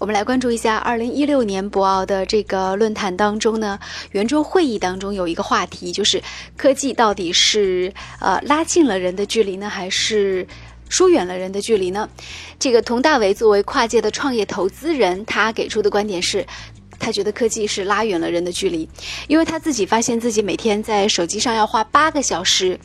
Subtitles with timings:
[0.00, 3.78] 我们来关注一下二零一六年博鳌的这个论坛当中呢，
[4.12, 6.22] 圆桌会议当中有一个话题，就是
[6.56, 10.46] 科技到底是呃拉近了人的距离呢，还是
[10.88, 12.08] 疏远了人的距离呢？
[12.58, 16.46] 这个佟大为作为跨界的创业投资人，他给出的观点是。
[16.98, 18.86] 他觉得科技是拉远了人的距离，
[19.26, 22.78] 因为他自己发现自己每天在手机上要花八个小时，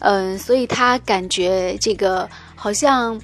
[0.00, 3.20] 嗯，所以他感觉这个好像。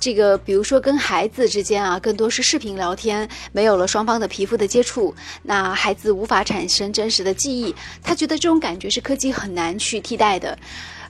[0.00, 7.74] 这个，比如说跟孩子之间啊，更多是视频聊天，没有了双方的皮肤的接触，那孩子无法产生真实的记忆。
[8.02, 10.58] 他觉得这种感觉是科技很难去替代的，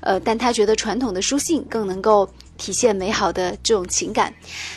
[0.00, 2.28] 呃，但他觉得传统的书信更能够
[2.58, 4.34] 体现美好的这种情感。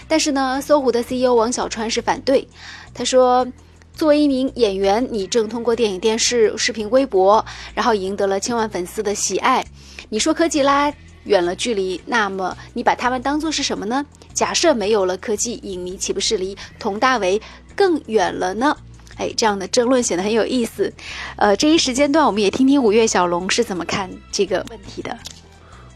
[0.08, 2.48] 但是呢，搜狐的 CEO 王小川是反对，
[2.94, 3.48] 他说，
[3.96, 9.66] 作为一名演员，你正通过电影、电视、视频、微博，然后赢得了千万粉丝的喜爱，
[10.10, 10.94] 你说科技拉？
[11.26, 14.06] 远了距离，那么你把他们当做是什么呢？
[14.34, 17.42] 假设没有了科技，影迷岂不是离佟大为
[17.76, 18.76] 更远了呢？
[19.18, 20.92] 哎，这样的争论显得很有意思。
[21.36, 25.16] 呃，这一时间段，我们也听听五月小龙是怎么看这个问题的。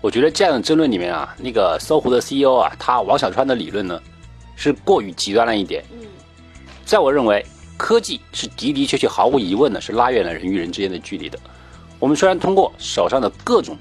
[0.02, 3.99] 我觉得这样的争论里面啊，那个搜狐的 CEO 啊，他王小川的理论呢，
[4.55, 5.83] 是过于极端了一点。
[5.91, 6.05] 嗯，
[6.85, 7.43] 在我认为，
[7.75, 11.39] 科技是的的确确毫无疑问的是拉远了人与人之间的距离的。
[11.97, 13.75] 我们虽然通过手上的各种。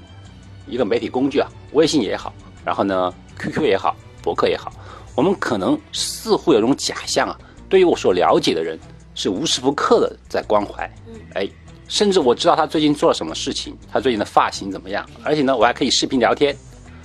[0.67, 2.33] 一个媒体工具啊，微信也好，
[2.65, 4.71] 然后呢，QQ 也好，博客也好，
[5.15, 7.37] 我们可能似乎有种假象啊，
[7.69, 8.77] 对于我所了解的人，
[9.15, 10.89] 是无时不刻的在关怀，
[11.33, 11.47] 哎，
[11.87, 16.55] 甚至我知道他最近做了什么事情，他最近的发型怎么样，而且呢，我还可以视频聊天，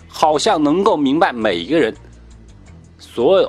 [0.08, 1.94] 好像能够明白每一个人，
[2.98, 3.48] 所有，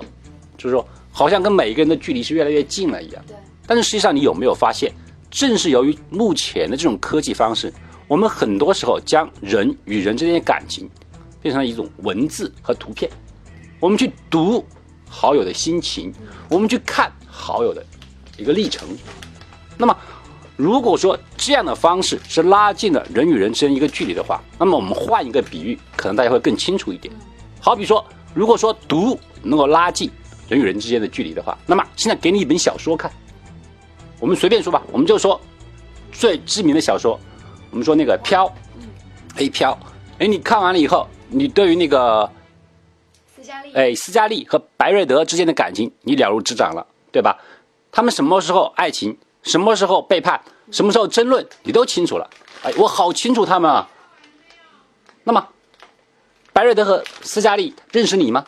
[0.57, 3.23] 就是说，好像跟每一个人的距离是越来越近了一样。
[3.27, 3.35] 对。
[3.65, 4.93] 但是实际上，你有没有发现，
[5.31, 7.73] 正是由于目前的这种科技方式。
[8.07, 10.89] 我们很多时候将人与人之间的感情
[11.41, 13.09] 变成了一种文字和图片，
[13.79, 14.63] 我们去读
[15.09, 16.13] 好友的心情，
[16.49, 17.83] 我们去看好友的
[18.37, 18.87] 一个历程。
[19.77, 19.97] 那么，
[20.55, 27.13] 如果说这样的方式是拉近了人与人之间一个距离的话，那么我们换一个比喻，可能大家会更清楚一点。
[27.59, 30.11] 好比说，如果说读能够拉近
[30.47, 33.11] 人与人之间的距离的话，那么现在给你一本小说看，
[34.19, 35.39] 我们随便说吧，我们就说
[36.11, 37.19] 最知名的小说。
[37.73, 38.45] 我们说那个飘，
[39.35, 39.75] 哎飘，
[40.19, 42.29] 哎，你看完了以后，你对于那个
[43.35, 47.35] 斯嘉丽，哎斯嘉丽和白瑞德之间的感情，你了如指掌了，对吧？
[47.91, 50.39] 他们什么时候爱情，什么时候背叛，
[50.69, 52.29] 什么时候争论，你都清楚了。
[52.61, 53.89] 哎，我好清楚他们啊。
[55.23, 55.47] 那么，
[56.53, 58.45] 白瑞德和斯嘉丽认识你吗？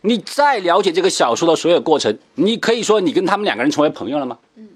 [0.00, 4.38] 你再了解这个小说的所有过程，你可以说你跟他们两个人成为朋友了吗？
[4.54, 4.70] 嗯。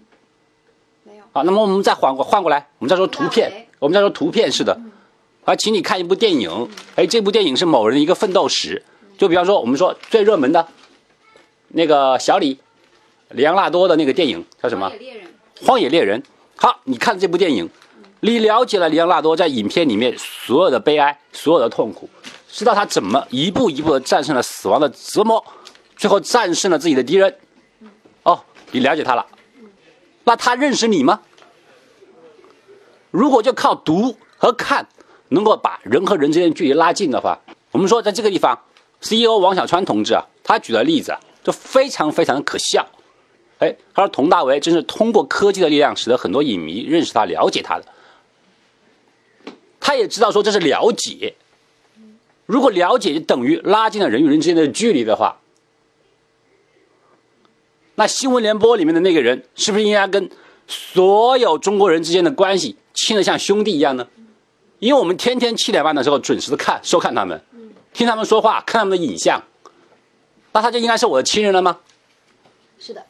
[1.32, 4.78] 好，那么我们再换过换过来，我们再说图片，我们再说图片式的，
[5.44, 8.82] 啊，请你看一部电影，哎，这部电影是某人的一个奋斗史，
[9.18, 10.66] 就比方说我们说最热门的，
[11.68, 12.58] 那个小李，
[13.30, 14.88] 里昂纳多的那个电影叫什么？
[14.88, 15.28] 荒野猎人。
[15.64, 16.22] 荒野猎人。
[16.56, 17.68] 好，你看这部电影，
[18.20, 22.08] 你了解了里昂纳多在影片里面所有的悲哀，所有的痛苦，
[22.48, 25.44] 知道他怎么一步一步的战胜了死亡的折磨，
[25.96, 27.36] 最后战胜了自己的敌人。
[28.22, 29.26] 哦，你了解他了。
[30.28, 31.20] 那他认识你吗？
[33.12, 34.88] 如果就靠读和看
[35.28, 37.38] 能够把人和人之间距离拉近的话，
[37.70, 38.58] 我们说在这个地方
[39.00, 42.84] ，CEO 王小川同志啊，他举的例子啊，就非常非常的可笑。
[43.60, 47.84] 哎，他说佟大为真是通过科技的力量，使得很多影迷认识他、了解他的。
[49.78, 51.34] 他也知道说这是了解，
[52.46, 55.36] 如果了解就等于拉近了人与人之间的距离的话。
[57.96, 60.30] 那新闻联播里面的那个人，是不是应该跟
[60.66, 64.06] 所有中国人之间的关系亲的像兄弟一样呢？
[64.78, 67.42] 因为我们天天七点半的时候准时的看收看他们，
[67.94, 69.42] 听他们说话，看他们的影像，
[70.52, 71.78] 那他就应该是我的亲人了吗？
[72.78, 73.02] 是的，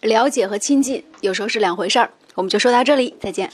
[0.00, 2.10] 了解和亲近有时候是两回事儿。
[2.34, 3.50] 我们就说到这里，再见。